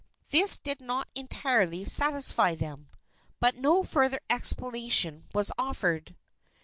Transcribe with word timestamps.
This 0.29 0.57
did 0.57 0.81
not 0.81 1.11
entirely 1.13 1.85
satisfy 1.85 2.55
them, 2.55 2.89
but 3.39 3.57
no 3.59 3.83
further 3.83 4.19
explanation 4.31 5.27
was 5.31 5.51
offered. 5.59 6.15